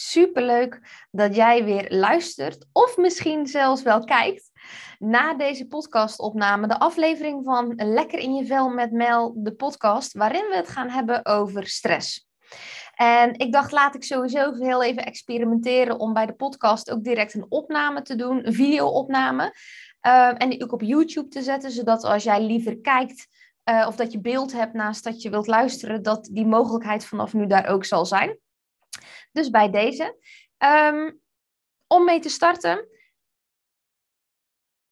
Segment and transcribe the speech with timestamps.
[0.00, 0.80] Superleuk
[1.10, 4.50] dat jij weer luistert of misschien zelfs wel kijkt
[4.98, 10.46] na deze podcastopname, de aflevering van Lekker in je vel met Mel, de podcast waarin
[10.48, 12.28] we het gaan hebben over stress.
[12.94, 17.34] En ik dacht, laat ik sowieso heel even experimenteren om bij de podcast ook direct
[17.34, 19.54] een opname te doen, een video-opname.
[20.06, 23.26] Uh, en die ook op YouTube te zetten, zodat als jij liever kijkt
[23.70, 27.32] uh, of dat je beeld hebt naast dat je wilt luisteren, dat die mogelijkheid vanaf
[27.32, 28.38] nu daar ook zal zijn.
[29.32, 30.16] Dus bij deze.
[30.58, 31.20] Um,
[31.86, 32.88] om mee te starten,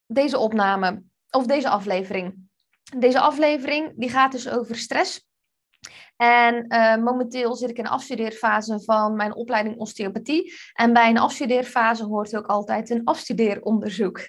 [0.07, 2.49] deze opname of deze aflevering.
[2.97, 5.27] Deze aflevering die gaat dus over stress.
[6.17, 10.53] En uh, momenteel zit ik in de afstudeerfase van mijn opleiding osteopathie.
[10.73, 14.21] En bij een afstudeerfase hoort ook altijd een afstudeeronderzoek.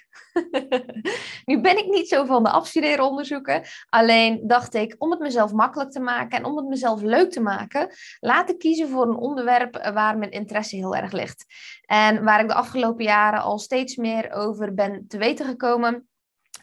[1.44, 3.62] nu ben ik niet zo van de afstudeeronderzoeken.
[3.88, 7.40] Alleen dacht ik, om het mezelf makkelijk te maken en om het mezelf leuk te
[7.40, 11.44] maken, laat ik kiezen voor een onderwerp waar mijn interesse heel erg ligt.
[11.84, 16.08] En waar ik de afgelopen jaren al steeds meer over ben te weten gekomen.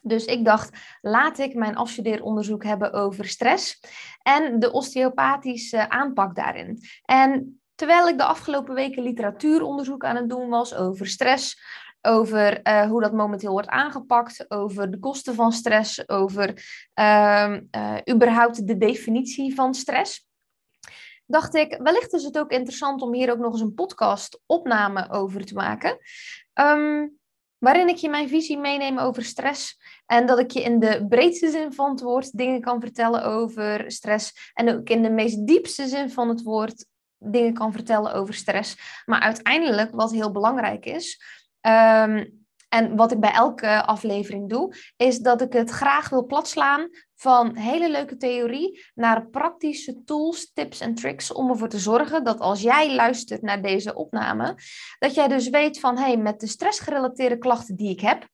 [0.07, 3.79] Dus ik dacht, laat ik mijn afstudeeronderzoek hebben over stress
[4.21, 6.79] en de osteopathische aanpak daarin.
[7.05, 11.61] En terwijl ik de afgelopen weken literatuuronderzoek aan het doen was over stress,
[12.01, 16.49] over uh, hoe dat momenteel wordt aangepakt, over de kosten van stress, over
[16.99, 20.27] uh, uh, überhaupt de definitie van stress.
[21.25, 25.09] Dacht ik, wellicht is het ook interessant om hier ook nog eens een podcast opname
[25.09, 25.97] over te maken.
[26.53, 27.17] Um,
[27.57, 29.79] waarin ik je mijn visie meeneem over stress.
[30.05, 33.91] En dat ik je in de breedste zin van het woord dingen kan vertellen over
[33.91, 34.51] stress.
[34.53, 36.85] En ook in de meest diepste zin van het woord
[37.17, 39.01] dingen kan vertellen over stress.
[39.05, 41.21] Maar uiteindelijk, wat heel belangrijk is.
[41.61, 46.89] Um, en wat ik bij elke aflevering doe, is dat ik het graag wil platslaan
[47.15, 52.39] van hele leuke theorie naar praktische tools, tips en tricks om ervoor te zorgen dat
[52.39, 54.57] als jij luistert naar deze opname,
[54.99, 58.27] dat jij dus weet van hé, hey, met de stressgerelateerde klachten die ik heb,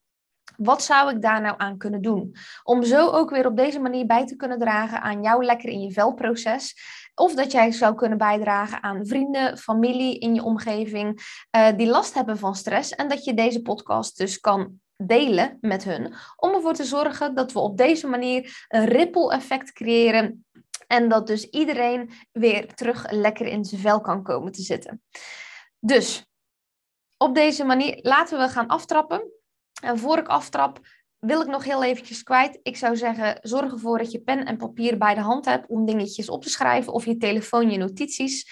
[0.64, 2.36] wat zou ik daar nou aan kunnen doen?
[2.64, 5.82] Om zo ook weer op deze manier bij te kunnen dragen aan jouw lekker in
[5.82, 6.76] je vel proces.
[7.16, 11.20] Of dat jij zou kunnen bijdragen aan vrienden, familie in je omgeving
[11.56, 12.92] uh, die last hebben van stress.
[12.92, 16.14] En dat je deze podcast dus kan delen met hun.
[16.36, 20.46] Om ervoor te zorgen dat we op deze manier een ripple effect creëren.
[20.88, 25.02] En dat dus iedereen weer terug lekker in zijn vel kan komen te zitten.
[25.80, 26.26] Dus
[27.18, 29.32] op deze manier laten we gaan aftrappen.
[29.82, 30.80] En voor ik aftrap,
[31.22, 32.60] wil ik nog heel eventjes kwijt.
[32.64, 35.86] Ik zou zeggen, zorg ervoor dat je pen en papier bij de hand hebt om
[35.86, 38.52] dingetjes op te schrijven of je telefoon, je notities.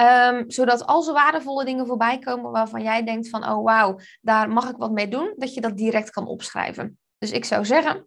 [0.00, 4.48] Um, zodat als er waardevolle dingen voorbij komen waarvan jij denkt van, oh wauw, daar
[4.48, 6.98] mag ik wat mee doen, dat je dat direct kan opschrijven.
[7.18, 8.06] Dus ik zou zeggen,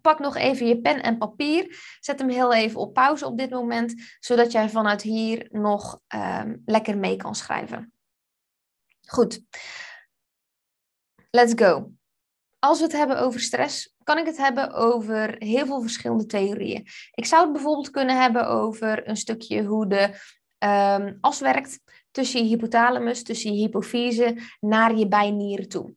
[0.00, 1.78] pak nog even je pen en papier.
[2.00, 6.62] Zet hem heel even op pauze op dit moment, zodat jij vanuit hier nog um,
[6.64, 7.92] lekker mee kan schrijven.
[9.06, 9.40] Goed.
[11.30, 11.98] Let's go
[12.60, 16.86] als we het hebben over stress, kan ik het hebben over heel veel verschillende theorieën.
[17.14, 20.02] Ik zou het bijvoorbeeld kunnen hebben over een stukje hoe de
[20.58, 25.94] um, as werkt tussen je hypothalamus, tussen je hypofyse naar je bijnieren toe.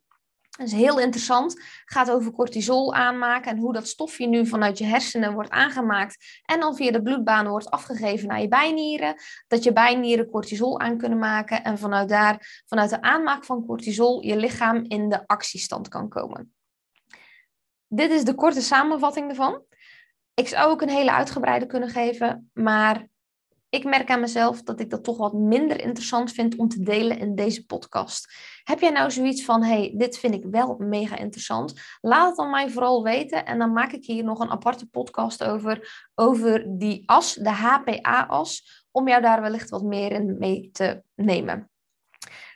[0.58, 1.62] Dat is heel interessant.
[1.86, 6.60] Gaat over cortisol aanmaken en hoe dat stofje nu vanuit je hersenen wordt aangemaakt en
[6.60, 9.16] dan via de bloedbaan wordt afgegeven naar je bijnieren.
[9.48, 14.22] Dat je bijnieren cortisol aan kunnen maken en vanuit daar, vanuit de aanmaak van cortisol,
[14.22, 16.54] je lichaam in de actiestand kan komen.
[17.88, 19.64] Dit is de korte samenvatting ervan.
[20.34, 23.08] Ik zou ook een hele uitgebreide kunnen geven, maar
[23.74, 27.20] ik merk aan mezelf dat ik dat toch wat minder interessant vind om te delen
[27.20, 28.34] in deze podcast.
[28.64, 31.74] Heb jij nou zoiets van, hey, dit vind ik wel mega interessant?
[32.02, 35.44] Laat het dan mij vooral weten en dan maak ik hier nog een aparte podcast
[35.44, 41.04] over, over die as, de HPA-as, om jou daar wellicht wat meer in mee te
[41.16, 41.73] nemen.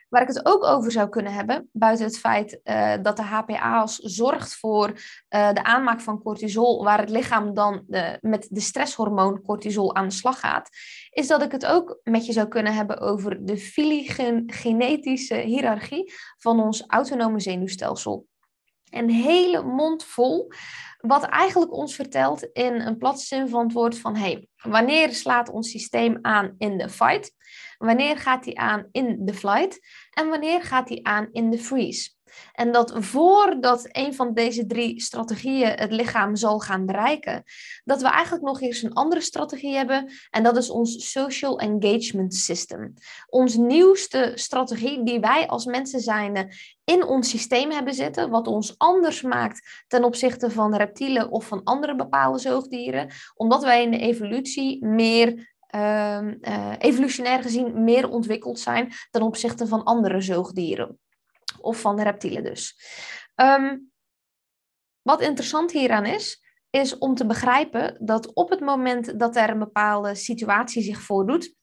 [0.10, 3.96] Waar ik het ook over zou kunnen hebben, buiten het feit uh, dat de HPA's
[3.96, 7.84] zorgt voor uh, de aanmaak van cortisol, waar het lichaam dan
[8.22, 10.70] met de stresshormoon cortisol aan de slag gaat,
[11.10, 16.60] is dat ik het ook met je zou kunnen hebben over de filogenetische hiërarchie van
[16.60, 18.28] ons autonome zenuwstelsel.
[18.90, 20.52] Een hele mond vol,
[20.98, 25.50] wat eigenlijk ons vertelt in een platte zin van het woord van hey, wanneer slaat
[25.50, 27.32] ons systeem aan in de fight?
[27.78, 29.80] Wanneer gaat hij aan in de flight?
[30.12, 32.16] En wanneer gaat hij aan in de freeze?
[32.54, 37.44] En dat voordat een van deze drie strategieën het lichaam zal gaan bereiken,
[37.84, 40.12] dat we eigenlijk nog eens een andere strategie hebben.
[40.30, 42.94] En dat is ons social engagement system.
[43.30, 48.78] Ons nieuwste strategie die wij als mensen zijn in ons systeem hebben zitten, wat ons
[48.78, 53.98] anders maakt ten opzichte van reptielen of van andere bepaalde zoogdieren, omdat wij in de
[54.00, 61.00] evolutie meer ehm, eh, evolutionair gezien meer ontwikkeld zijn ten opzichte van andere zoogdieren.
[61.60, 62.76] Of van reptielen dus.
[63.36, 63.78] Ehm,
[65.02, 69.60] wat interessant hieraan is, is om te begrijpen dat op het moment dat er een
[69.60, 71.56] bepaalde situatie zich voordoet,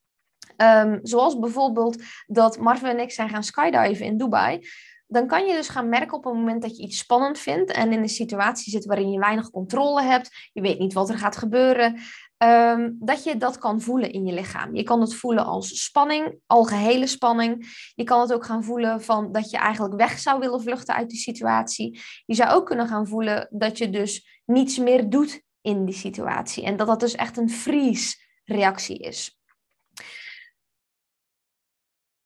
[0.57, 4.69] um, zoals bijvoorbeeld dat Marvin en ik zijn gaan skydiven in Dubai,
[5.07, 7.93] dan kan je dus gaan merken op het moment dat je iets spannend vindt en
[7.93, 11.37] in een situatie zit waarin je weinig controle hebt, je weet niet wat er gaat
[11.37, 12.01] gebeuren,
[12.37, 14.75] Ehm, dat je dat kan voelen in je lichaam.
[14.75, 17.67] Je kan het voelen als spanning, algehele spanning.
[17.95, 21.11] Je kan het ook gaan voelen van dat je eigenlijk weg zou willen vluchten uit
[21.11, 22.01] die situatie.
[22.27, 26.65] Je zou ook kunnen gaan voelen dat je dus niets meer doet in die situatie.
[26.65, 29.39] En dat dat dus echt een freeze-reactie is.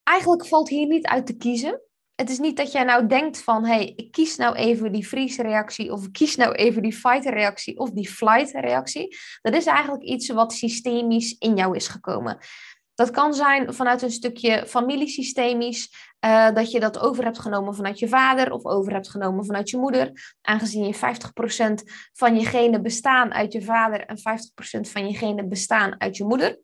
[0.02, 1.87] Eigenlijk valt hier niet uit te kiezen
[2.20, 5.06] het is niet dat jij nou denkt van, hé, hey, ik kies nou even die
[5.06, 9.16] freeze-reactie of ik kies nou even die fight-reactie of die flight-reactie.
[9.42, 12.38] Dat is eigenlijk iets wat systemisch in jou is gekomen.
[12.94, 15.92] Dat kan zijn vanuit een stukje familiesystemisch,
[16.26, 19.70] uh, dat je dat over hebt genomen vanuit je vader of over hebt genomen vanuit
[19.70, 20.36] je moeder.
[20.42, 25.48] Aangezien je 50% van je genen bestaan uit je vader en 50% van je genen
[25.48, 26.58] bestaan uit je moeder.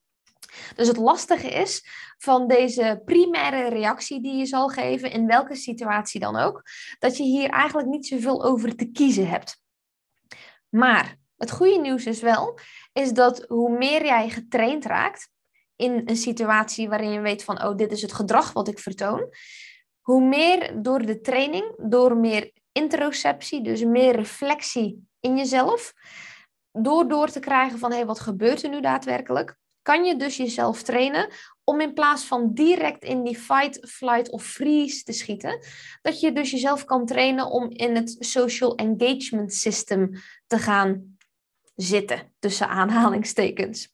[0.76, 1.86] Dus het lastige is
[2.18, 6.62] van deze primaire reactie die je zal geven, in welke situatie dan ook,
[6.98, 9.62] dat je hier eigenlijk niet zoveel over te kiezen hebt.
[10.68, 12.58] Maar het goede nieuws is wel,
[12.92, 15.28] is dat hoe meer jij getraind raakt
[15.76, 19.28] in een situatie waarin je weet van, oh, dit is het gedrag wat ik vertoon,
[20.00, 25.92] hoe meer door de training, door meer interoceptie, dus meer reflectie in jezelf,
[26.72, 29.56] door door te krijgen van, hé, hey, wat gebeurt er nu daadwerkelijk?
[29.84, 31.28] Kan je dus jezelf trainen
[31.64, 35.64] om in plaats van direct in die fight, flight of freeze te schieten,
[36.02, 40.10] dat je dus jezelf kan trainen om in het social engagement system
[40.46, 41.16] te gaan
[41.74, 43.92] zitten, tussen aanhalingstekens.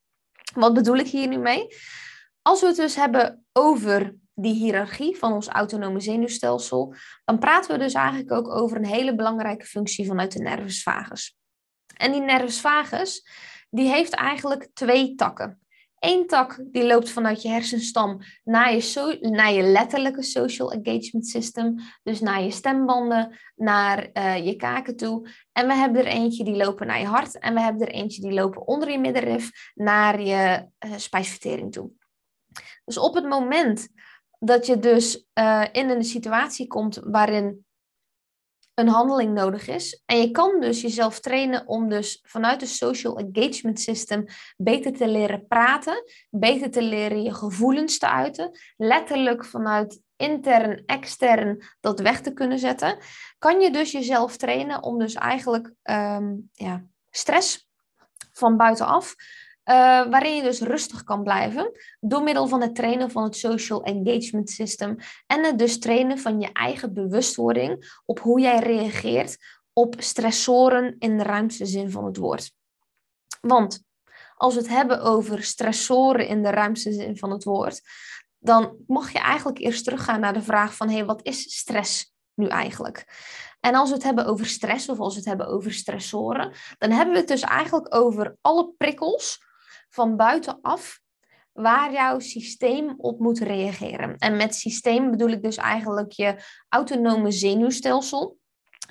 [0.55, 1.67] Wat bedoel ik hier nu mee?
[2.43, 6.95] Als we het dus hebben over die hiërarchie van ons autonome zenuwstelsel,
[7.25, 11.39] dan praten we dus eigenlijk ook over een hele belangrijke functie vanuit de nervus vagus.
[11.97, 13.27] En die nervus vagus,
[13.71, 15.61] die heeft eigenlijk twee takken.
[16.01, 21.75] Eén tak die loopt vanuit je hersenstam naar je, naar je letterlijke social engagement system.
[22.03, 25.29] Dus naar je stembanden, naar uh, je kaken toe.
[25.53, 27.39] En we hebben er eentje die lopen naar je hart.
[27.39, 31.91] En we hebben er eentje die lopen onder je middenrif naar je uh, spijsvertering toe.
[32.85, 33.89] Dus op het moment
[34.39, 37.65] dat je dus uh, in een situatie komt waarin
[38.81, 40.03] een handeling nodig is.
[40.07, 44.25] En je kan dus jezelf trainen om dus vanuit de social engagement system
[44.57, 51.63] beter te leren praten, beter te leren je gevoelens te uiten, letterlijk vanuit intern, extern
[51.81, 52.99] dat weg te kunnen zetten.
[53.39, 57.69] Kan je dus jezelf trainen om dus eigenlijk um, ja, stress
[58.33, 59.15] van buitenaf
[59.71, 59.77] uh,
[60.11, 64.51] waarin je dus rustig kan blijven door middel van het trainen van het social engagement
[64.51, 64.97] system
[65.27, 69.37] en het dus trainen van je eigen bewustwording op hoe jij reageert
[69.73, 72.53] op stressoren in de ruimste zin van het woord.
[73.41, 73.83] Want
[74.37, 77.81] als we het hebben over stressoren in de ruimste zin van het woord,
[78.39, 82.13] dan mag je eigenlijk eerst teruggaan naar de vraag van hé, hey, wat is stress
[82.35, 83.05] nu eigenlijk?
[83.61, 86.91] En als we het hebben over stress of als we het hebben over stressoren, dan
[86.91, 89.49] hebben we het dus eigenlijk over alle prikkels
[89.91, 91.01] van buitenaf
[91.53, 94.17] waar jouw systeem op moet reageren.
[94.17, 96.37] En met systeem bedoel ik dus eigenlijk je
[96.69, 98.39] autonome zenuwstelsel.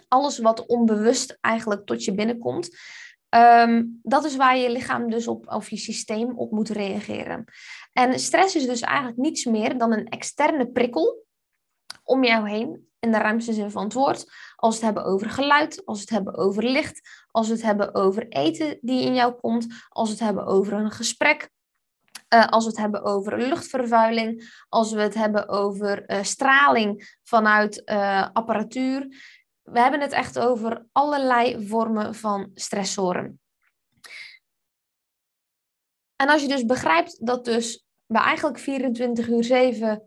[0.07, 2.77] Alles wat onbewust eigenlijk tot je binnenkomt.
[3.29, 7.45] Ehm, dat is waar je lichaam dus op, of je systeem op moet reageren.
[7.91, 11.25] En stress is dus eigenlijk niets meer dan een externe prikkel
[12.03, 14.25] om jou heen, in de ruimste zin van het woord.
[14.59, 17.61] Als we het hebben over geluid, als we het hebben over licht, als we het
[17.61, 21.49] hebben over eten die in jou komt, als we het hebben over een gesprek,
[22.33, 27.81] uh, als we het hebben over luchtvervuiling, als we het hebben over uh, straling vanuit
[27.85, 29.07] uh, apparatuur.
[29.61, 33.39] We hebben het echt over allerlei vormen van stressoren.
[36.15, 40.03] En als je dus begrijpt dat dus we eigenlijk 24 uur 7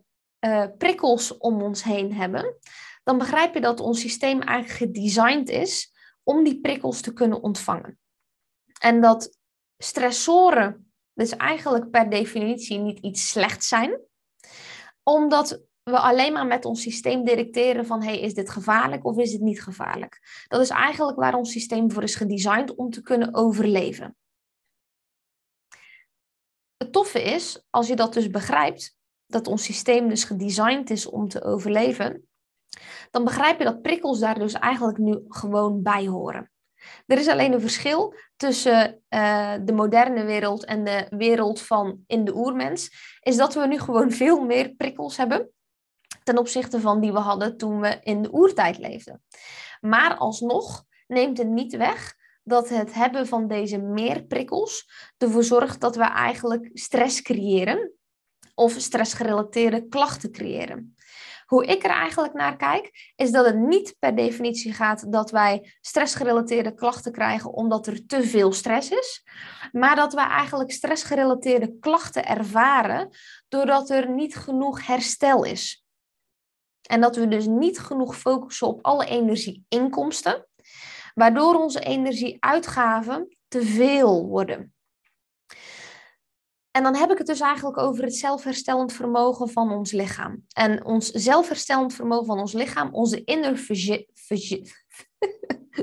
[0.77, 2.57] prikkels om ons heen hebben,
[3.03, 5.91] dan begrijp je dat ons systeem eigenlijk gedesigned is
[6.23, 7.99] om die prikkels te kunnen ontvangen.
[8.79, 9.37] En dat
[9.77, 13.99] stressoren dus eigenlijk per definitie niet iets slechts zijn,
[15.03, 19.31] omdat we alleen maar met ons systeem directeren van hey, is dit gevaarlijk of is
[19.31, 20.45] het niet gevaarlijk?
[20.47, 24.15] Dat is eigenlijk waar ons systeem voor is gedesigned om te kunnen overleven.
[26.77, 31.27] Het toffe is, als je dat dus begrijpt, dat ons systeem dus gedesigned is om
[31.27, 32.27] te overleven,
[33.11, 36.51] dan begrijp je dat prikkels daar dus eigenlijk nu gewoon bij horen.
[37.05, 42.25] Er is alleen een verschil tussen uh, de moderne wereld en de wereld van in
[42.25, 45.51] de oermens, is dat we nu gewoon veel meer prikkels hebben
[46.23, 49.23] ten opzichte van die we hadden toen we in de oertijd leefden.
[49.81, 55.81] Maar alsnog neemt het niet weg dat het hebben van deze meer prikkels ervoor zorgt
[55.81, 57.91] dat we eigenlijk stress creëren
[58.55, 60.92] of stressgerelateerde klachten creëren.
[61.53, 65.73] Hoe ik er eigenlijk naar kijk, is dat het niet per definitie gaat dat wij
[65.81, 69.23] stressgerelateerde klachten krijgen omdat er te veel stress is,
[69.71, 73.09] maar dat wij eigenlijk stressgerelateerde klachten ervaren
[73.47, 75.85] doordat er niet genoeg herstel is.
[76.81, 80.47] En dat we dus niet genoeg focussen op alle energieinkomsten,
[81.13, 84.73] waardoor onze energieuitgaven te veel worden.
[86.75, 90.45] En dan heb ik het dus eigenlijk over het zelfherstellend vermogen van ons lichaam.
[90.53, 93.57] En ons zelfherstellend vermogen van ons lichaam, onze inner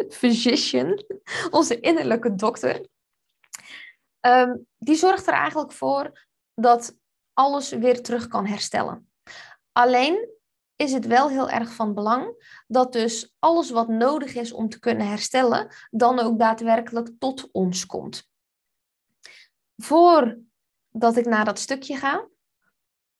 [0.08, 1.04] physician,
[1.50, 2.86] onze innerlijke dokter,
[4.20, 6.96] ehm, die zorgt er eigenlijk voor dat
[7.32, 9.10] alles weer terug kan herstellen.
[9.72, 10.28] Alleen
[10.76, 12.34] is het wel heel erg van belang
[12.66, 17.86] dat dus alles wat nodig is om te kunnen herstellen, dan ook daadwerkelijk tot ons
[17.86, 18.28] komt.
[19.76, 20.48] Voor
[20.90, 22.28] dat ik naar dat stukje ga,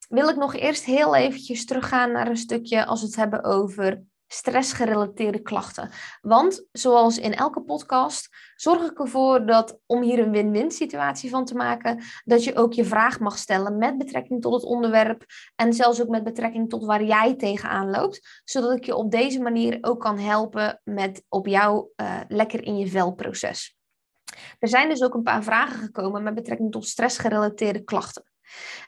[0.09, 4.03] wil ik nog eerst heel eventjes teruggaan naar een stukje als we het hebben over
[4.33, 5.91] stressgerelateerde klachten.
[6.21, 11.45] Want zoals in elke podcast zorg ik ervoor dat om hier een win-win situatie van
[11.45, 15.25] te maken, dat je ook je vraag mag stellen met betrekking tot het onderwerp
[15.57, 19.41] en zelfs ook met betrekking tot waar jij tegenaan loopt, zodat ik je op deze
[19.41, 23.80] manier ook kan helpen met op jou uh, lekker in je vel proces.
[24.59, 28.25] Er zijn dus ook een paar vragen gekomen met betrekking tot stressgerelateerde klachten.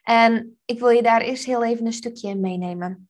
[0.02, 3.08] En ik wil je daar eerst heel even een stukje in meenemen.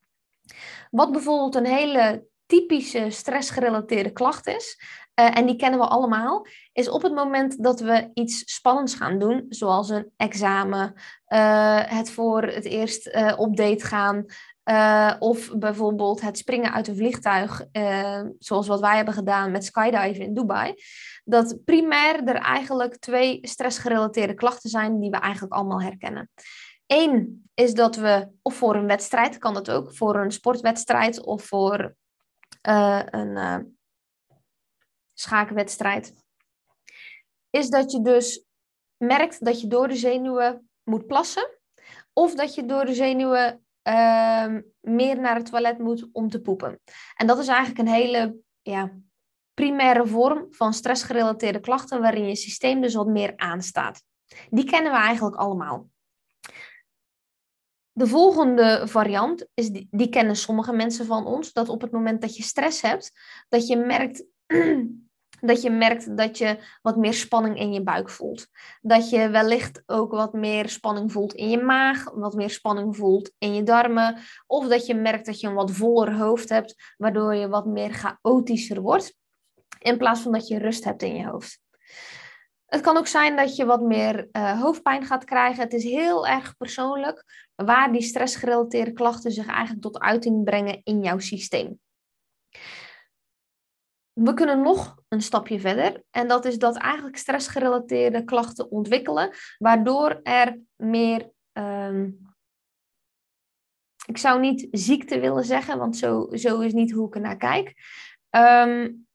[0.90, 4.80] Wat bijvoorbeeld een hele typische stressgerelateerde klacht is,
[5.20, 9.18] uh, en die kennen we allemaal, is op het moment dat we iets spannends gaan
[9.18, 10.94] doen, zoals een examen,
[11.28, 14.24] uh, het voor het eerst uh, op date gaan,
[14.64, 19.64] uh, of bijvoorbeeld het springen uit een vliegtuig, uh, zoals wat wij hebben gedaan met
[19.64, 20.74] skydiven in Dubai.
[21.24, 26.30] Dat primair er eigenlijk twee stressgerelateerde klachten zijn die we eigenlijk allemaal herkennen.
[26.86, 31.44] Eén is dat we, of voor een wedstrijd kan dat ook, voor een sportwedstrijd of
[31.44, 31.94] voor
[32.68, 33.76] uh, een
[35.14, 36.14] schaakwedstrijd,
[37.50, 38.44] is dat je dus
[38.96, 41.60] merkt dat je door de zenuwen moet plassen.
[42.12, 46.80] Of dat je door de zenuwen uh, meer naar het toilet moet om te poepen.
[47.16, 48.92] En dat is eigenlijk een hele ja,
[49.54, 54.02] primaire vorm van stressgerelateerde klachten waarin je systeem dus wat meer aanstaat.
[54.50, 55.90] Die kennen we eigenlijk allemaal.
[57.92, 62.20] De volgende variant is die, die kennen sommige mensen van ons, dat op het moment
[62.20, 63.12] dat je stress hebt,
[63.48, 64.24] dat je merkt
[65.44, 68.46] dat je merkt dat je wat meer spanning in je buik voelt.
[68.80, 73.32] Dat je wellicht ook wat meer spanning voelt in je maag, wat meer spanning voelt
[73.38, 74.18] in je darmen.
[74.46, 77.92] Of dat je merkt dat je een wat voller hoofd hebt, waardoor je wat meer
[77.92, 79.14] chaotischer wordt.
[79.78, 81.60] In plaats van dat je rust hebt in je hoofd.
[82.66, 85.62] Het kan ook zijn dat je wat meer uh, hoofdpijn gaat krijgen.
[85.62, 91.02] Het is heel erg persoonlijk waar die stressgerelateerde klachten zich eigenlijk tot uiting brengen in
[91.02, 91.80] jouw systeem
[94.12, 96.02] we kunnen nog een stapje verder.
[96.10, 101.30] En dat is dat eigenlijk stressgerelateerde klachten ontwikkelen, waardoor er meer.
[101.52, 102.10] Ehm,
[104.06, 107.36] ik zou niet ziekte willen zeggen, want zo, zo is niet hoe ik er naar
[107.36, 107.74] kijk.
[108.30, 109.06] Um,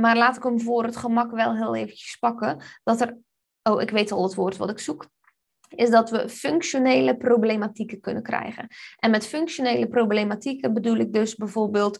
[0.00, 2.62] maar laat ik hem voor het gemak wel heel eventjes pakken.
[2.84, 3.18] Dat er.
[3.62, 5.08] Oh, ik weet al het woord wat ik zoek
[5.74, 8.66] is dat we functionele problematieken kunnen krijgen.
[8.96, 11.98] En met functionele problematieken bedoel ik dus bijvoorbeeld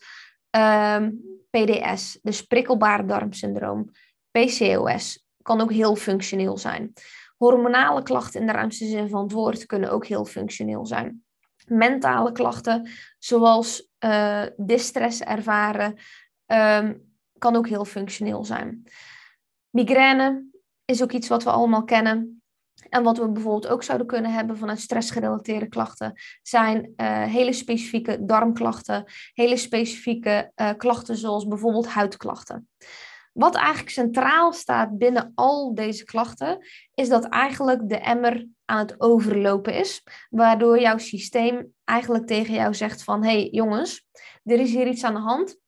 [0.50, 3.90] um, PDS, dus prikkelbare darmsyndroom,
[4.30, 6.92] PCOS, kan ook heel functioneel zijn.
[7.36, 11.24] Hormonale klachten in de ruimste zin van het woord kunnen ook heel functioneel zijn.
[11.66, 12.88] Mentale klachten,
[13.18, 15.98] zoals uh, distress ervaren,
[16.46, 18.84] um, kan ook heel functioneel zijn.
[19.70, 20.44] Migraine
[20.84, 22.39] is ook iets wat we allemaal kennen.
[22.90, 28.24] En wat we bijvoorbeeld ook zouden kunnen hebben vanuit stressgerelateerde klachten, zijn uh, hele specifieke
[28.24, 32.68] darmklachten, hele specifieke uh, klachten zoals bijvoorbeeld huidklachten.
[33.32, 39.00] Wat eigenlijk centraal staat binnen al deze klachten, is dat eigenlijk de emmer aan het
[39.00, 44.06] overlopen is, waardoor jouw systeem eigenlijk tegen jou zegt van, hé hey, jongens,
[44.44, 45.58] er is hier iets aan de hand.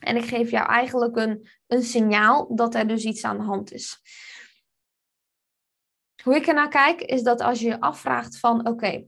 [0.00, 3.72] En ik geef jou eigenlijk een, een signaal dat er dus iets aan de hand
[3.72, 4.00] is.
[6.24, 9.04] Hoe ik ernaar kijk, is dat als je je afvraagt van oké,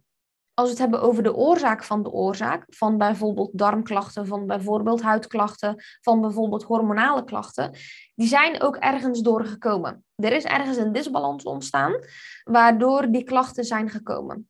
[0.55, 5.03] als we het hebben over de oorzaak van de oorzaak, van bijvoorbeeld darmklachten, van bijvoorbeeld
[5.03, 7.71] huidklachten, van bijvoorbeeld hormonale klachten,
[8.15, 10.05] die zijn ook ergens doorgekomen.
[10.15, 11.95] Er is ergens een disbalans ontstaan,
[12.45, 14.49] waardoor die klachten zijn gekomen.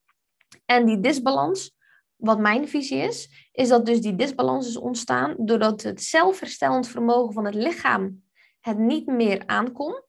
[0.64, 1.76] En die disbalans,
[2.16, 7.32] wat mijn visie is, is dat dus die disbalans is ontstaan doordat het zelfherstellend vermogen
[7.32, 8.24] van het lichaam
[8.60, 10.05] het niet meer aankomt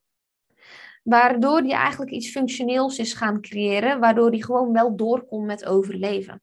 [1.08, 6.42] waardoor je eigenlijk iets functioneels is gaan creëren, waardoor die gewoon wel doorkomt met overleven.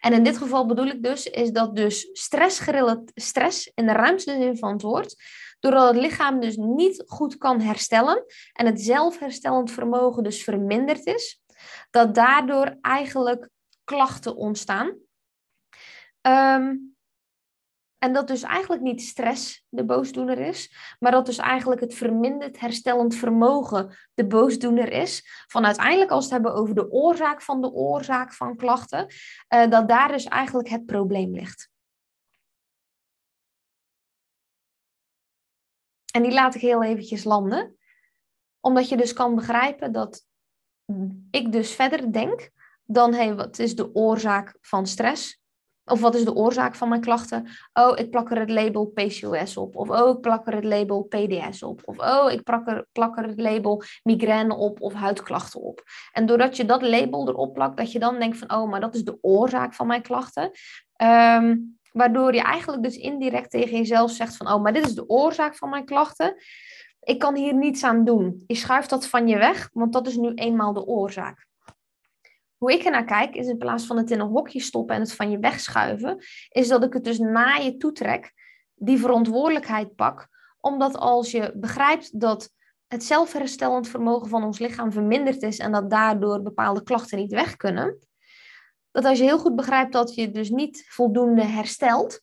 [0.00, 2.62] En in dit geval bedoel ik dus, is dat dus stress,
[3.14, 5.16] stress in de ruimste zin van het woord,
[5.60, 11.42] doordat het lichaam dus niet goed kan herstellen en het zelfherstellend vermogen dus verminderd is,
[11.90, 13.48] dat daardoor eigenlijk
[13.84, 14.96] klachten ontstaan.
[16.22, 16.95] Um,
[17.98, 22.60] en dat dus eigenlijk niet stress de boosdoener is, maar dat dus eigenlijk het verminderd
[22.60, 25.44] herstellend vermogen de boosdoener is.
[25.46, 29.06] Van uiteindelijk als we het hebben over de oorzaak van de oorzaak van klachten,
[29.54, 31.70] uh, dat daar dus eigenlijk het probleem ligt.
[36.12, 37.76] En die laat ik heel eventjes landen,
[38.60, 40.26] omdat je dus kan begrijpen dat
[41.30, 42.50] ik dus verder denk
[42.84, 45.40] dan, hey, wat is de oorzaak van stress?
[45.88, 47.48] Of wat is de oorzaak van mijn klachten?
[47.72, 49.76] Oh, ik plak er het label PCOS op.
[49.76, 51.80] Of oh, ik plak er het label PDS op.
[51.84, 55.82] Of oh, ik plak er, plak er het label migraine op of huidklachten op.
[56.12, 58.94] En doordat je dat label erop plakt, dat je dan denkt van oh, maar dat
[58.94, 60.50] is de oorzaak van mijn klachten.
[60.96, 61.56] Ehm,
[61.92, 65.56] waardoor je eigenlijk dus indirect tegen jezelf zegt van oh, maar dit is de oorzaak
[65.56, 66.34] van mijn klachten.
[67.00, 68.44] Ik kan hier niets aan doen.
[68.46, 71.46] Je schuift dat van je weg, want dat is nu eenmaal de oorzaak.
[72.58, 75.14] Hoe ik ernaar kijk, is in plaats van het in een hokje stoppen en het
[75.14, 78.32] van je wegschuiven, is dat ik het dus naar je toe trek,
[78.74, 80.28] die verantwoordelijkheid pak.
[80.60, 82.50] Omdat als je begrijpt dat
[82.86, 87.56] het zelfherstellend vermogen van ons lichaam verminderd is en dat daardoor bepaalde klachten niet weg
[87.56, 87.98] kunnen,
[88.90, 92.20] dat als je heel goed begrijpt dat je dus niet voldoende herstelt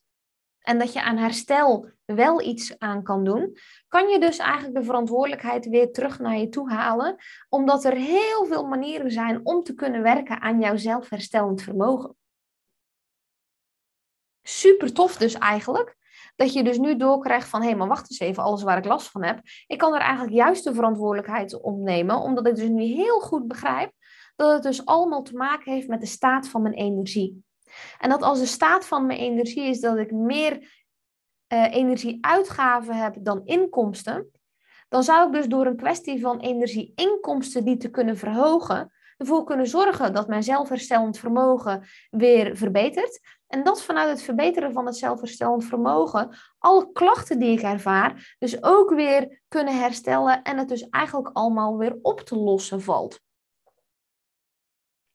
[0.64, 3.56] en dat je aan herstel wel iets aan kan doen,
[3.88, 7.16] kan je dus eigenlijk de verantwoordelijkheid weer terug naar je toe halen,
[7.48, 12.16] omdat er heel veel manieren zijn om te kunnen werken aan jouw zelfherstellend vermogen.
[14.42, 15.96] Super tof dus eigenlijk,
[16.36, 19.10] dat je dus nu doorkrijgt van, hé, maar wacht eens even, alles waar ik last
[19.10, 19.40] van heb.
[19.66, 23.92] Ik kan er eigenlijk juist de verantwoordelijkheid opnemen, omdat ik dus nu heel goed begrijp
[24.36, 27.44] dat het dus allemaal te maken heeft met de staat van mijn energie.
[27.98, 30.52] En dat als de staat van mijn energie is dat ik meer
[31.48, 34.30] uh, energieuitgaven heb dan inkomsten,
[34.88, 39.66] dan zou ik dus door een kwestie van energieinkomsten die te kunnen verhogen, ervoor kunnen
[39.66, 43.20] zorgen dat mijn zelfherstellend vermogen weer verbetert.
[43.46, 48.62] En dat vanuit het verbeteren van het zelfherstellend vermogen alle klachten die ik ervaar, dus
[48.62, 53.20] ook weer kunnen herstellen en het dus eigenlijk allemaal weer op te lossen valt.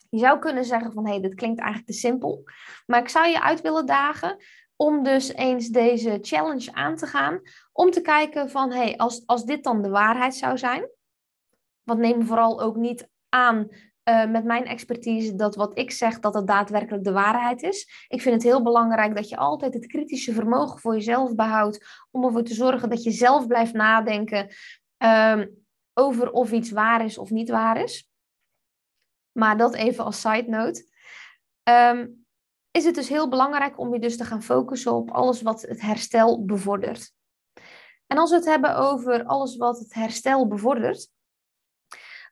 [0.10, 2.44] Je zou kunnen zeggen van hé, hey, dit klinkt eigenlijk te simpel.
[2.86, 4.38] Maar ik zou je uit willen dagen
[4.76, 7.42] om dus eens deze challenge aan te gaan.
[7.72, 10.90] Om te kijken van, hé, hey, als, als dit dan de waarheid zou zijn.
[11.84, 13.68] Want neem vooral ook niet aan
[14.10, 18.06] uh, met mijn expertise dat wat ik zeg, dat het daadwerkelijk de waarheid is.
[18.08, 22.06] Ik vind het heel belangrijk dat je altijd het kritische vermogen voor jezelf behoudt.
[22.12, 24.48] Om ervoor te zorgen dat je zelf blijft nadenken
[24.98, 28.09] um, over of iets waar is of niet waar is.
[29.40, 30.86] Maar dat even als side note.
[31.64, 32.26] Um,
[32.72, 35.82] is het dus heel belangrijk om je dus te gaan focussen op alles wat het
[35.82, 37.12] herstel bevordert.
[38.08, 41.10] En als we het hebben over alles wat het herstel bevordert,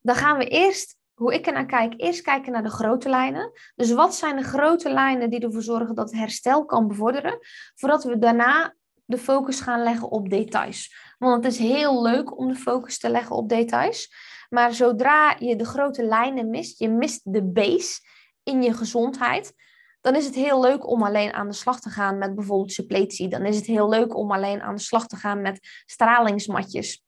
[0.01, 3.51] dan gaan we eerst, hoe ik er naar kijk, eerst kijken naar de grote lijnen.
[3.75, 7.39] Dus wat zijn de grote lijnen die ervoor zorgen dat het herstel kan bevorderen,
[7.75, 10.95] voordat we daarna de focus gaan leggen op details.
[11.17, 14.13] Want het is heel leuk om de focus te leggen op details,
[14.49, 17.99] maar zodra je de grote lijnen mist, je mist de base
[18.43, 19.53] in je gezondheid,
[20.01, 23.27] dan is het heel leuk om alleen aan de slag te gaan met bijvoorbeeld suppletie.
[23.27, 27.03] Dan is het heel leuk om alleen aan de slag te gaan met stralingsmatjes.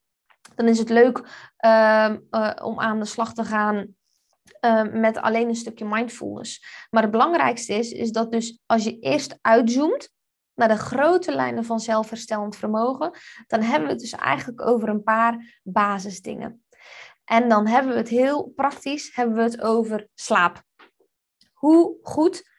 [0.55, 1.17] Dan is het leuk
[1.65, 3.95] uh, uh, om aan de slag te gaan
[4.65, 6.63] uh, met alleen een stukje mindfulness.
[6.89, 10.09] Maar het belangrijkste is, is dat dus als je eerst uitzoomt
[10.53, 13.11] naar de grote lijnen van zelfherstellend vermogen,
[13.47, 16.63] dan hebben we het dus eigenlijk over een paar basisdingen.
[17.29, 20.63] En dan hebben we het heel praktisch, hebben we het over slaap.
[21.53, 22.49] Hoe goed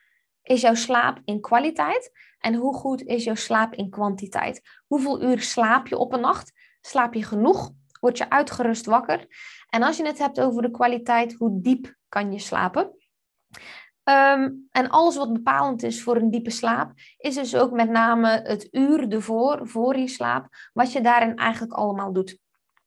[0.41, 4.61] is jouw slaap in kwaliteit en hoe goed is jouw slaap in kwantiteit?
[4.87, 6.51] Hoeveel uur slaap je op een nacht?
[6.81, 7.71] Slaap je genoeg?
[7.99, 9.25] Word je uitgerust wakker?
[9.69, 12.95] En als je het hebt over de kwaliteit, hoe diep kan je slapen?
[14.03, 18.27] Ehm, en alles wat bepalend is voor een diepe slaap, is dus ook met name
[18.43, 22.40] het uur ervoor, voor je slaap, wat je daarin eigenlijk allemaal doet.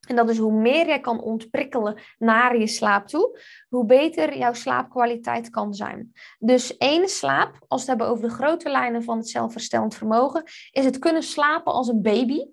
[0.07, 4.53] En dat is hoe meer jij kan ontprikkelen naar je slaap toe, hoe beter jouw
[4.53, 6.13] slaapkwaliteit kan zijn.
[6.39, 10.43] Dus één slaap, als we het hebben over de grote lijnen van het zelfherstellend vermogen,
[10.71, 12.47] is het kunnen slapen als een baby,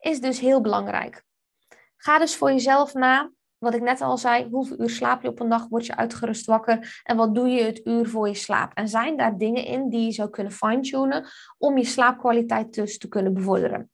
[0.00, 1.24] is dus heel belangrijk.
[1.96, 5.40] Ga dus voor jezelf na, wat ik net al zei, hoeveel uur slaap je op
[5.40, 8.72] een dag, word je uitgerust wakker en wat doe je het uur voor je slaap?
[8.74, 13.08] En zijn daar dingen in die je zou kunnen fine-tunen om je slaapkwaliteit dus te
[13.08, 13.90] kunnen bevorderen?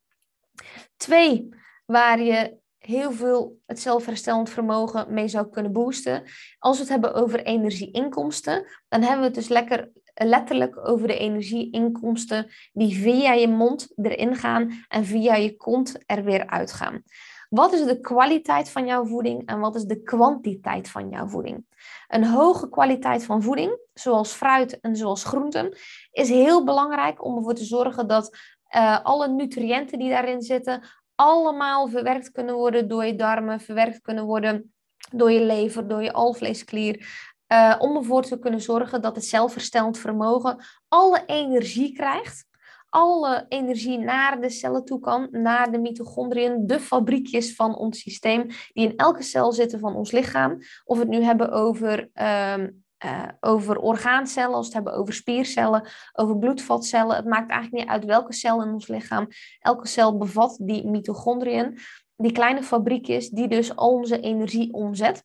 [0.97, 1.49] Twee,
[1.87, 6.23] waar je heel veel het zelfherstellend vermogen mee zou kunnen boosten.
[6.59, 11.19] Als we het hebben over energieinkomsten, dan hebben we het dus lekker letterlijk over de
[11.19, 17.03] energieinkomsten die via je mond erin gaan en via je kont er weer uitgaan.
[17.49, 21.65] Wat is de kwaliteit van jouw voeding en wat is de kwantiteit van jouw voeding?
[22.09, 25.77] Een hoge kwaliteit van voeding, zoals fruit en zoals groenten,
[26.13, 28.37] is heel belangrijk om ervoor te zorgen dat
[28.77, 30.83] uh, alle nutriënten die daarin zitten,
[31.23, 34.73] allemaal verwerkt kunnen worden door je darmen, verwerkt kunnen worden
[35.13, 37.07] door je lever, door je alvleesklier.
[37.53, 42.47] Uh, om ervoor te kunnen zorgen dat het zelfherstellend vermogen alle energie krijgt.
[42.89, 48.47] Alle energie naar de cellen toe kan, naar de mitochondriën, de fabriekjes van ons systeem,
[48.47, 50.59] die in elke cel zitten van ons lichaam.
[50.85, 52.65] Of we het nu hebben over uh,
[53.05, 57.17] uh, over orgaancellen, als we het hebben over spiercellen, over bloedvatcellen.
[57.17, 59.29] Het maakt eigenlijk niet uit welke cel in ons lichaam.
[59.59, 61.79] Elke cel bevat die mitochondriën,
[62.17, 65.25] die kleine fabriekjes die dus al onze energie omzet.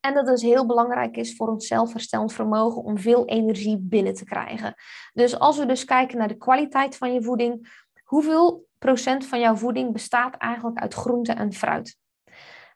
[0.00, 4.24] En dat dus heel belangrijk is voor ons zelfherstellend vermogen om veel energie binnen te
[4.24, 4.74] krijgen.
[5.12, 9.54] Dus als we dus kijken naar de kwaliteit van je voeding, hoeveel procent van jouw
[9.54, 12.00] voeding bestaat eigenlijk uit groente en fruit?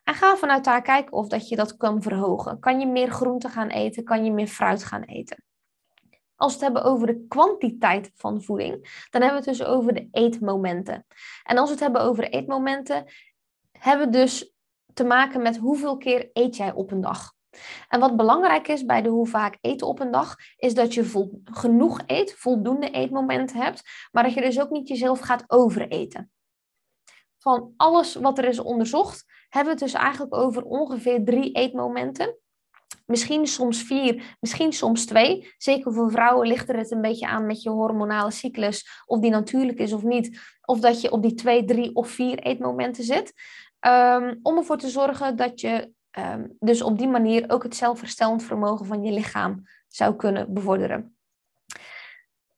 [0.07, 2.59] En ga vanuit daar kijken of dat je dat kan verhogen.
[2.59, 4.03] Kan je meer groente gaan eten?
[4.03, 5.43] Kan je meer fruit gaan eten?
[6.35, 9.93] Als we het hebben over de kwantiteit van voeding, dan hebben we het dus over
[9.93, 11.05] de eetmomenten.
[11.43, 13.05] En als we het hebben over eetmomenten,
[13.71, 14.53] hebben we dus
[14.93, 17.33] te maken met hoeveel keer eet jij op een dag.
[17.89, 21.31] En wat belangrijk is bij de hoe vaak eten op een dag, is dat je
[21.43, 26.31] genoeg eet, voldoende eetmomenten hebt, maar dat je dus ook niet jezelf gaat overeten.
[27.37, 32.37] Van alles wat er is onderzocht, hebben we het dus eigenlijk over ongeveer drie eetmomenten.
[33.05, 35.53] Misschien soms vier, misschien soms twee.
[35.57, 39.31] Zeker voor vrouwen ligt er het een beetje aan met je hormonale cyclus, of die
[39.31, 40.39] natuurlijk is of niet.
[40.65, 43.33] Of dat je op die twee, drie of vier eetmomenten zit.
[43.87, 48.43] Um, om ervoor te zorgen dat je um, dus op die manier ook het zelfherstellend
[48.43, 51.17] vermogen van je lichaam zou kunnen bevorderen.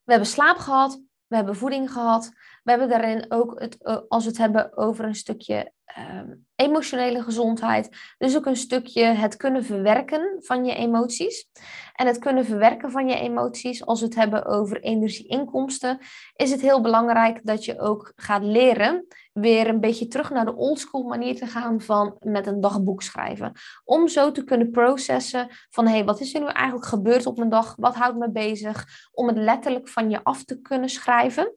[0.04, 2.32] We hebben slaap gehad, we hebben voeding gehad.
[2.64, 7.24] We hebben daarin ook, het, eh, als we het hebben over een stukje Ehm, emotionele
[7.24, 7.90] gezondheid.
[8.18, 11.50] Dus ook een stukje het kunnen verwerken van je emoties.
[11.94, 16.00] En het kunnen verwerken van je emoties, als we het hebben over energieinkomsten,
[16.36, 20.56] is het heel belangrijk dat je ook gaat leren weer een beetje terug naar de
[20.56, 23.52] oldschool manier te gaan van met een dagboek schrijven.
[23.84, 27.38] Om zo te kunnen processen van hé, hey, wat is er nu eigenlijk gebeurd op
[27.38, 27.76] mijn dag?
[27.76, 28.86] Wat houdt me bezig?
[29.12, 31.54] Om het letterlijk van je af te kunnen schrijven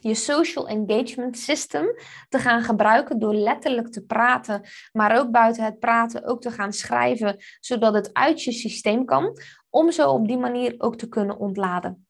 [0.00, 1.86] je social engagement system
[2.28, 6.72] te gaan gebruiken door letterlijk te praten, maar ook buiten het praten ook te gaan
[6.72, 9.38] schrijven, zodat het uit je systeem kan,
[9.70, 12.04] om zo op die manier ook te kunnen ontladen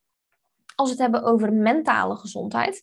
[0.81, 2.83] als we het hebben over mentale gezondheid,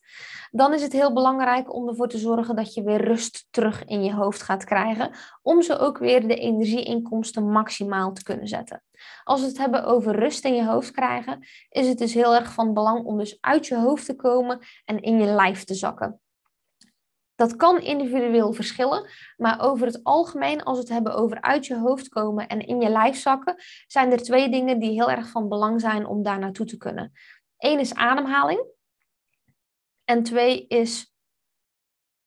[0.51, 4.03] dan is het heel belangrijk om ervoor te zorgen dat je weer rust terug in
[4.03, 8.83] je hoofd gaat krijgen, om zo ook weer de energieinkomsten maximaal te kunnen zetten.
[9.23, 12.53] Als we het hebben over rust in je hoofd krijgen, is het dus heel erg
[12.53, 16.21] van belang om dus uit je hoofd te komen en in je lijf te zakken.
[17.37, 21.77] Dat kan individueel verschillen, maar over het algemeen, als we het hebben over uit je
[21.77, 23.55] hoofd komen en in je lijf zakken,
[23.87, 27.11] zijn er twee dingen die heel erg van belang zijn om daar naartoe te kunnen.
[27.57, 28.65] Eén is ademhaling.
[30.03, 31.15] En twee is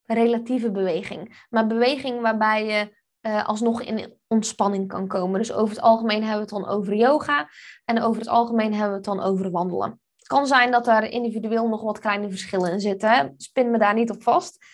[0.04, 1.46] relatieve beweging.
[1.50, 5.38] Maar beweging waarbij je uh, alsnog in ontspanning kan komen.
[5.38, 7.48] Dus over het algemeen hebben we het dan over yoga.
[7.84, 10.00] En over het algemeen hebben we het dan over wandelen.
[10.16, 13.34] Het kan zijn dat er individueel nog wat kleine verschillen in zitten.
[13.36, 14.64] Spin me daar niet op vast.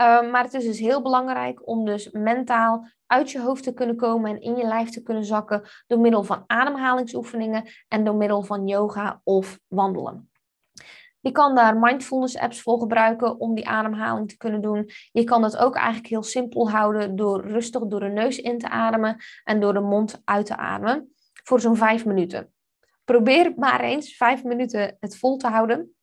[0.00, 3.96] Uh, maar het is dus heel belangrijk om dus mentaal uit je hoofd te kunnen
[3.96, 8.42] komen en in je lijf te kunnen zakken door middel van ademhalingsoefeningen en door middel
[8.42, 10.28] van yoga of wandelen.
[11.20, 14.90] Je kan daar mindfulness apps voor gebruiken om die ademhaling te kunnen doen.
[15.12, 18.68] Je kan het ook eigenlijk heel simpel houden door rustig door de neus in te
[18.68, 22.52] ademen en door de mond uit te ademen voor zo'n vijf minuten.
[23.04, 25.94] Probeer maar eens vijf minuten het vol te houden.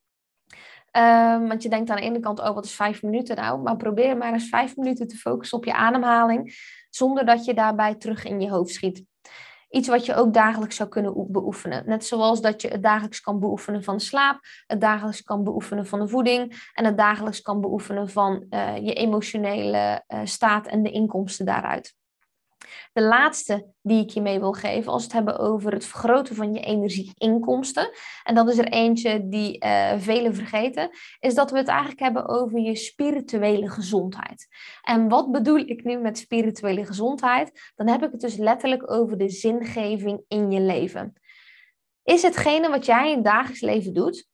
[0.98, 3.62] Um, want je denkt aan de ene kant, oh wat is vijf minuten nou?
[3.62, 6.56] Maar probeer maar eens vijf minuten te focussen op je ademhaling,
[6.90, 9.04] zonder dat je daarbij terug in je hoofd schiet.
[9.70, 11.84] Iets wat je ook dagelijks zou kunnen beoefenen.
[11.86, 16.00] Net zoals dat je het dagelijks kan beoefenen van slaap, het dagelijks kan beoefenen van
[16.00, 20.92] de voeding en het dagelijks kan beoefenen van uh, je emotionele uh, staat en de
[20.92, 21.96] inkomsten daaruit.
[22.94, 26.36] De laatste die ik je mee wil geven, als we het hebben over het vergroten
[26.36, 27.92] van je energieinkomsten,
[28.24, 32.28] en dat is er eentje die uh, velen vergeten, is dat we het eigenlijk hebben
[32.28, 34.48] over je spirituele gezondheid.
[34.82, 37.72] En wat bedoel ik nu met spirituele gezondheid?
[37.76, 41.14] Dan heb ik het dus letterlijk over de zingeving in je leven.
[42.04, 44.28] Is hetgene wat jij in het dagelijks leven doet,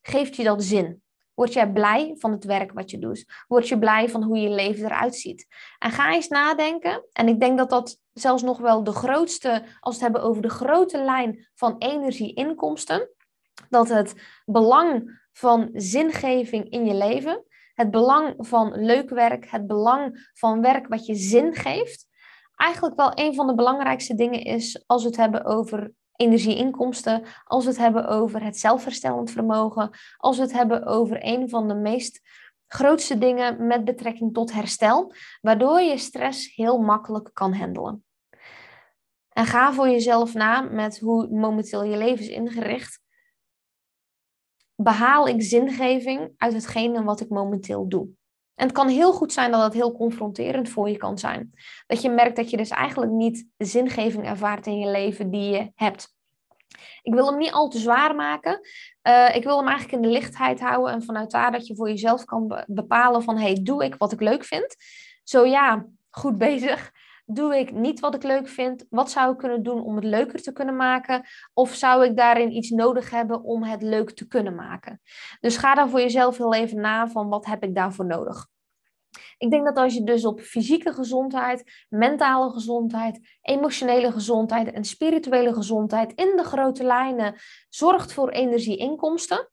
[0.00, 1.02] geeft je dat zin?
[1.38, 3.44] Word jij blij van het werk wat je doet?
[3.48, 5.46] Word je blij van hoe je leven eruit ziet?
[5.78, 7.04] En ga eens nadenken.
[7.12, 10.42] En ik denk dat dat zelfs nog wel de grootste, als we het hebben over
[10.42, 13.10] de grote lijn van energie-inkomsten,
[13.68, 20.30] dat het belang van zingeving in je leven, het belang van leuk werk, het belang
[20.34, 22.06] van werk wat je zin geeft,
[22.56, 27.64] eigenlijk wel een van de belangrijkste dingen is als we het hebben over energieinkomsten, als
[27.64, 31.74] we het hebben over het zelfherstellend vermogen, als we het hebben over een van de
[31.74, 32.20] meest
[32.66, 38.04] grootste dingen met betrekking tot herstel, waardoor je stress heel makkelijk kan handelen.
[39.28, 43.00] En ga voor jezelf na met hoe momenteel je leven is ingericht.
[44.74, 48.08] Behaal ik zingeving uit hetgene wat ik momenteel doe?
[48.58, 51.52] En het kan heel goed zijn dat het heel confronterend voor je kan zijn.
[51.86, 55.50] Dat je merkt dat je dus eigenlijk niet de zingeving ervaart in je leven die
[55.50, 56.16] je hebt.
[57.02, 58.60] Ik wil hem niet al te zwaar maken.
[59.02, 61.88] Uh, ik wil hem eigenlijk in de lichtheid houden en vanuit daar dat je voor
[61.88, 64.76] jezelf kan bepalen van hey, doe ik wat ik leuk vind?
[65.22, 66.90] Zo ja, goed bezig.
[67.30, 68.86] Doe ik niet wat ik leuk vind?
[68.90, 71.26] Wat zou ik kunnen doen om het leuker te kunnen maken?
[71.54, 75.00] Of zou ik daarin iets nodig hebben om het leuk te kunnen maken?
[75.40, 78.46] Dus ga dan voor jezelf heel even na van wat heb ik daarvoor nodig.
[79.38, 85.54] Ik denk dat als je dus op fysieke gezondheid, mentale gezondheid, emotionele gezondheid en spirituele
[85.54, 87.34] gezondheid in de grote lijnen
[87.68, 89.50] zorgt voor energieinkomsten,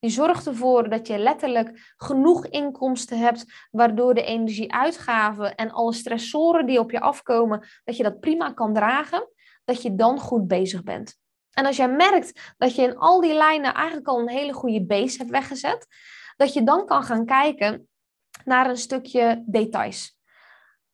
[0.00, 6.66] je zorgt ervoor dat je letterlijk genoeg inkomsten hebt, waardoor de energieuitgaven en alle stressoren
[6.66, 9.28] die op je afkomen, dat je dat prima kan dragen,
[9.64, 11.18] dat je dan goed bezig bent.
[11.50, 14.86] En als jij merkt dat je in al die lijnen eigenlijk al een hele goede
[14.86, 15.86] base hebt weggezet,
[16.36, 17.88] dat je dan kan gaan kijken
[18.44, 20.18] naar een stukje details.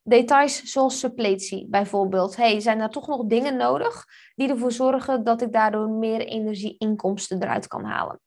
[0.03, 2.37] Details zoals suppletie bijvoorbeeld.
[2.37, 7.43] Hey, zijn er toch nog dingen nodig die ervoor zorgen dat ik daardoor meer energieinkomsten
[7.43, 8.21] eruit kan halen?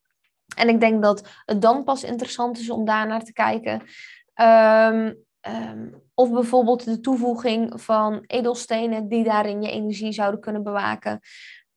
[0.60, 3.82] En ik denk dat het dan pas interessant is om daar naar te kijken.
[4.36, 5.17] Um,
[5.48, 11.19] um, of bijvoorbeeld de toevoeging van edelstenen die daarin je energie zouden kunnen bewaken.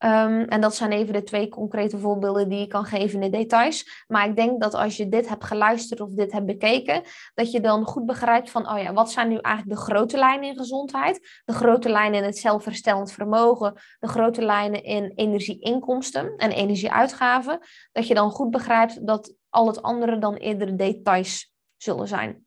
[0.05, 3.39] Um, en dat zijn even de twee concrete voorbeelden die ik kan geven in de
[3.39, 4.05] details.
[4.07, 7.03] Maar ik denk dat als je dit hebt geluisterd of dit hebt bekeken,
[7.35, 10.49] dat je dan goed begrijpt van, oh ja, wat zijn nu eigenlijk de grote lijnen
[10.49, 11.43] in gezondheid?
[11.45, 17.59] De grote lijnen in het zelfherstellend vermogen, de grote lijnen in energieinkomsten en energieuitgaven.
[17.93, 22.47] Dat je dan goed begrijpt dat al het andere dan eerder details zullen zijn.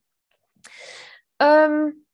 [1.38, 2.05] Um,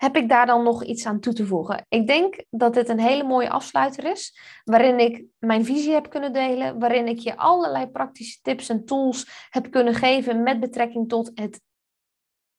[0.00, 1.86] heb ik daar dan nog iets aan toe te voegen?
[1.88, 6.32] Ik denk dat dit een hele mooie afsluiter is, waarin ik mijn visie heb kunnen
[6.32, 11.30] delen, waarin ik je allerlei praktische tips en tools heb kunnen geven met betrekking tot
[11.34, 11.60] het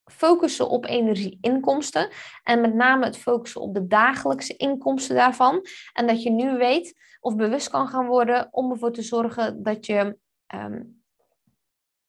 [0.06, 2.10] focussen op energieinkomsten
[2.44, 5.66] en met name het focussen op de dagelijkse inkomsten daarvan.
[5.94, 9.86] En dat je nu weet of bewust kan gaan worden om ervoor te zorgen dat
[9.86, 10.18] je,
[10.56, 11.04] um,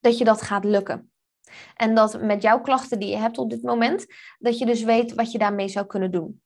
[0.01, 1.12] dat, je dat gaat lukken.
[1.77, 4.07] En dat met jouw klachten die je hebt op dit moment,
[4.39, 6.41] dat je dus weet wat je daarmee zou kunnen doen.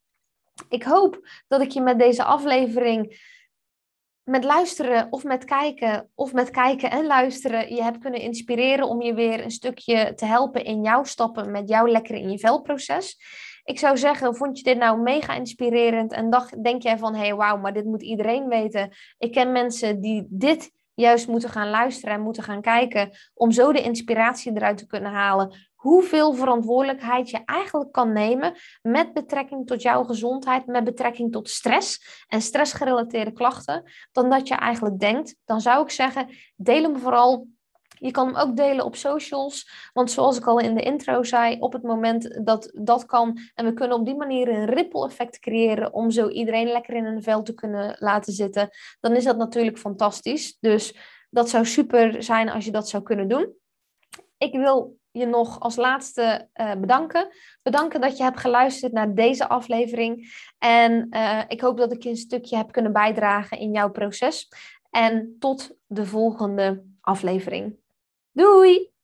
[0.69, 3.35] Ik hoop dat ik je met deze aflevering,
[4.23, 9.03] met luisteren of met kijken, of met kijken en luisteren, je hebt kunnen inspireren om
[9.03, 13.19] je weer een stukje te helpen in jouw stappen met jouw lekker in je velproces.
[13.65, 17.21] Ik zou zeggen, vond je dit nou mega inspirerend en dacht, denk jij van, hé
[17.21, 18.93] hey, wauw, maar dit moet iedereen weten.
[19.19, 23.73] Ik ken mensen die dit juist moeten gaan luisteren en moeten gaan kijken om zo
[23.73, 25.69] de inspiratie eruit te kunnen halen.
[25.75, 32.25] Hoeveel verantwoordelijkheid je eigenlijk kan nemen met betrekking tot jouw gezondheid, met betrekking tot stress
[32.29, 33.83] en stressgerelateerde klachten,
[34.13, 35.37] dan dat je eigenlijk denkt.
[35.45, 37.47] Dan zou ik zeggen, deel hem vooral
[37.99, 39.91] je kan hem ook delen op socials.
[39.93, 43.65] Want zoals ik al in de intro zei, op het moment dat dat kan en
[43.65, 47.23] we kunnen op die manier een ripple effect creëren om zo iedereen lekker in een
[47.23, 48.69] vel te kunnen laten zitten,
[49.01, 50.57] dan is dat natuurlijk fantastisch.
[50.61, 50.97] Dus
[51.31, 53.55] dat zou super zijn als je dat zou kunnen doen.
[54.39, 57.29] Ik wil je nog als laatste uh, bedanken.
[57.63, 60.35] Bedanken dat je hebt geluisterd naar deze aflevering.
[60.59, 64.49] En uh, ik hoop dat ik een stukje heb kunnen bijdragen in jouw proces.
[64.91, 67.77] En tot de volgende aflevering.
[68.37, 68.96] Doei!